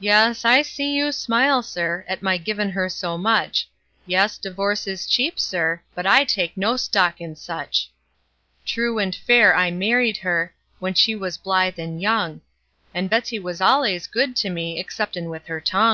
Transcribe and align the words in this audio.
Yes, 0.00 0.46
I 0.46 0.62
see 0.62 0.94
you 0.96 1.12
smile, 1.12 1.62
Sir, 1.62 2.06
at 2.08 2.22
my 2.22 2.38
givin' 2.38 2.70
her 2.70 2.88
so 2.88 3.18
much; 3.18 3.68
Yes, 4.06 4.38
divorce 4.38 4.86
is 4.86 5.06
cheap, 5.06 5.38
Sir, 5.38 5.82
but 5.94 6.06
I 6.06 6.24
take 6.24 6.56
no 6.56 6.78
stock 6.78 7.20
in 7.20 7.36
such! 7.36 7.90
True 8.64 8.98
and 8.98 9.14
fair 9.14 9.54
I 9.54 9.70
married 9.70 10.16
her, 10.16 10.54
when 10.78 10.94
she 10.94 11.14
was 11.14 11.36
blithe 11.36 11.78
and 11.78 12.00
young; 12.00 12.40
And 12.94 13.10
Betsey 13.10 13.38
was 13.38 13.60
al'ays 13.60 14.06
good 14.06 14.34
to 14.36 14.48
me, 14.48 14.80
exceptin' 14.82 15.28
with 15.28 15.44
her 15.48 15.60
tongue. 15.60 15.92